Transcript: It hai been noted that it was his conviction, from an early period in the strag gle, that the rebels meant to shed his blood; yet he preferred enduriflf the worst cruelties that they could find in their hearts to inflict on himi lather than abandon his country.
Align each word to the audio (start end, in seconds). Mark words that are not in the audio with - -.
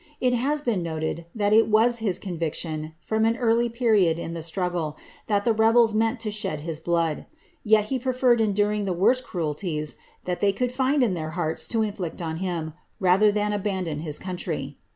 It 0.19 0.33
hai 0.33 0.55
been 0.61 0.81
noted 0.81 1.27
that 1.35 1.53
it 1.53 1.67
was 1.67 1.99
his 1.99 2.17
conviction, 2.17 2.95
from 2.99 3.23
an 3.23 3.37
early 3.37 3.69
period 3.69 4.17
in 4.17 4.33
the 4.33 4.39
strag 4.39 4.71
gle, 4.71 4.97
that 5.27 5.45
the 5.45 5.53
rebels 5.53 5.93
meant 5.93 6.19
to 6.21 6.31
shed 6.31 6.61
his 6.61 6.79
blood; 6.79 7.27
yet 7.63 7.85
he 7.85 7.99
preferred 7.99 8.39
enduriflf 8.39 8.85
the 8.85 8.93
worst 8.97 9.23
cruelties 9.23 9.97
that 10.25 10.39
they 10.39 10.53
could 10.53 10.71
find 10.71 11.03
in 11.03 11.13
their 11.13 11.29
hearts 11.37 11.67
to 11.67 11.83
inflict 11.83 12.19
on 12.19 12.39
himi 12.39 12.73
lather 12.99 13.31
than 13.31 13.53
abandon 13.53 13.99
his 13.99 14.17
country. 14.17 14.79